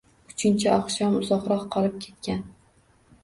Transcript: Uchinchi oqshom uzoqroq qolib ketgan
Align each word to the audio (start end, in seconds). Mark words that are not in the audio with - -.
Uchinchi 0.29 0.69
oqshom 0.75 1.17
uzoqroq 1.19 1.67
qolib 1.75 1.99
ketgan 2.05 2.41